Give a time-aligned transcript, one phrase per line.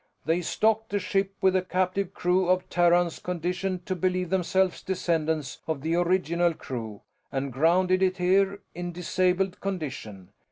[0.25, 5.59] They stocked the ship with a captive crew of Terrans conditioned to believe themselves descendants
[5.67, 10.29] of the original crew, and grounded it here in disabled condition.